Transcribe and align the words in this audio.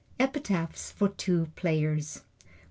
Epitaphs 0.19 0.89
for 0.91 1.09
Two 1.09 1.51
Players 1.55 2.21
I. 2.51 2.53